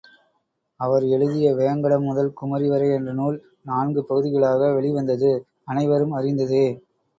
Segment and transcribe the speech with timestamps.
[0.79, 3.37] அவர் எழுதிய வேங்கடம் முதல் குமரி வரை என்ற நூல்
[3.65, 5.31] நான்கு பகுதிகளாக வெளிவந்தது
[5.67, 6.67] அனைவரும் அறிந்ததே.